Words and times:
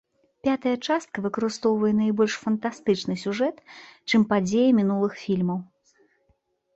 Пятая 0.45 0.71
частка 0.91 1.23
выкарыстоўвае 1.25 1.91
найбольш 1.97 2.37
фантастычны 2.45 3.17
сюжэт, 3.23 3.57
чым 4.13 4.23
падзеі 4.31 4.69
мінулых 4.79 5.13
фільмаў. 5.25 5.59